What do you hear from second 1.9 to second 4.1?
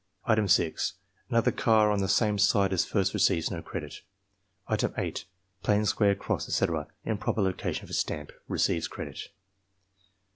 on same side as first receives no credit.